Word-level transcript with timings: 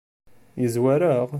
Yezwar-aɣ? 0.61 1.27